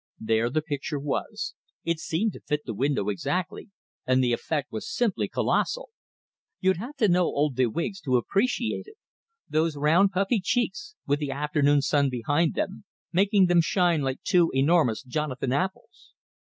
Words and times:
There 0.19 0.49
the 0.49 0.63
picture 0.63 0.97
was; 0.99 1.53
it 1.83 1.99
seemed 1.99 2.33
to 2.33 2.39
fit 2.41 2.61
the 2.65 2.73
window 2.73 3.07
exactly, 3.09 3.69
and 4.07 4.23
the 4.23 4.33
effect 4.33 4.71
was 4.71 4.91
simply 4.91 5.27
colossal. 5.27 5.89
You'd 6.59 6.77
have 6.77 6.95
to 6.95 7.07
know 7.07 7.25
old 7.25 7.55
de 7.55 7.67
Wiggs 7.67 8.01
to 8.01 8.17
appreciate 8.17 8.87
it 8.87 8.95
those 9.47 9.77
round, 9.77 10.11
puffy 10.11 10.39
cheeks, 10.41 10.95
with 11.05 11.19
the 11.19 11.29
afternoon 11.29 11.83
sun 11.83 12.09
behind 12.09 12.55
them, 12.55 12.83
making 13.13 13.45
them 13.45 13.61
shine 13.61 14.01
like 14.01 14.23
two 14.23 14.49
enormous 14.55 15.03
Jonathan 15.03 15.51
apples! 15.51 16.13